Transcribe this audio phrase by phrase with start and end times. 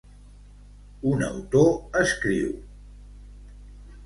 [1.11, 1.69] Un autor
[2.01, 2.51] escriu: